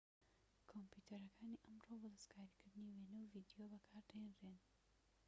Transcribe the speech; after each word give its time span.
کۆمپیوتەرەکانی 0.69 1.61
ئەمڕۆ 1.65 1.95
بۆ 2.01 2.07
دەستکاریکردنی 2.13 2.91
وێنە 3.01 3.19
و 3.21 3.29
ڤیدیۆ 3.33 3.65
بەکاردەهێنرێن 3.73 4.59